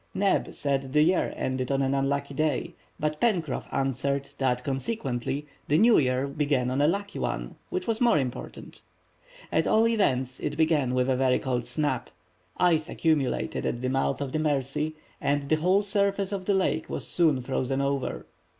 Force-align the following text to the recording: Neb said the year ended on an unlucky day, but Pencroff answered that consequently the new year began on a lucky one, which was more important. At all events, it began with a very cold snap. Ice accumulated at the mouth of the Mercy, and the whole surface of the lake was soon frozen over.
Neb 0.15 0.55
said 0.55 0.93
the 0.93 1.03
year 1.03 1.31
ended 1.35 1.71
on 1.71 1.83
an 1.83 1.93
unlucky 1.93 2.33
day, 2.33 2.73
but 2.99 3.21
Pencroff 3.21 3.67
answered 3.71 4.29
that 4.39 4.63
consequently 4.63 5.45
the 5.67 5.77
new 5.77 5.99
year 5.99 6.25
began 6.27 6.71
on 6.71 6.81
a 6.81 6.87
lucky 6.87 7.19
one, 7.19 7.53
which 7.69 7.85
was 7.85 8.01
more 8.01 8.17
important. 8.17 8.81
At 9.51 9.67
all 9.67 9.87
events, 9.87 10.39
it 10.39 10.57
began 10.57 10.95
with 10.95 11.07
a 11.07 11.15
very 11.15 11.37
cold 11.37 11.65
snap. 11.65 12.09
Ice 12.57 12.89
accumulated 12.89 13.63
at 13.63 13.79
the 13.83 13.89
mouth 13.89 14.21
of 14.21 14.31
the 14.31 14.39
Mercy, 14.39 14.95
and 15.21 15.43
the 15.43 15.57
whole 15.57 15.83
surface 15.83 16.31
of 16.31 16.45
the 16.45 16.55
lake 16.55 16.89
was 16.89 17.07
soon 17.07 17.39
frozen 17.39 17.79
over. 17.79 18.25